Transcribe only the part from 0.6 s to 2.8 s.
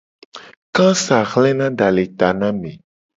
Kasa hlena da le ta na ame.